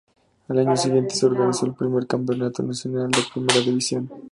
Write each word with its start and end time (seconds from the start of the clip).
Al 0.47 0.57
año 0.57 0.75
siguiente, 0.75 1.13
se 1.13 1.27
organizó 1.27 1.67
el 1.67 1.75
primer 1.75 2.07
campeonato 2.07 2.63
nacional 2.63 3.11
de 3.11 3.19
primera 3.35 3.59
división. 3.59 4.09